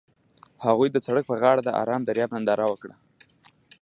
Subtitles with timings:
[0.65, 2.95] هغوی د سړک پر غاړه د آرام دریاب ننداره وکړه.